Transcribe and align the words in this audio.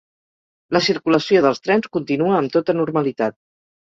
La 0.77 0.79
circulació 0.85 1.43
dels 1.47 1.61
trens 1.67 1.91
continua 1.97 2.39
amb 2.39 2.55
tota 2.57 2.77
normalitat 2.81 3.37